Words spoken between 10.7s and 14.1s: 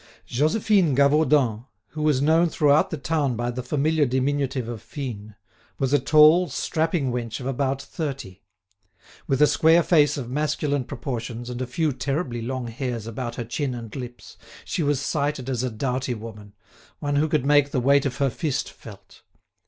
proportions, and a few terribly long hairs about her chin and